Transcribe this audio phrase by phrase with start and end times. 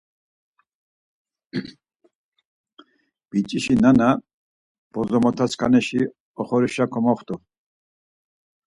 [3.29, 4.09] Biç̌işi nana,
[4.93, 6.01] bozomotasǩanişi
[6.39, 7.35] oxorişa komoxt̆u.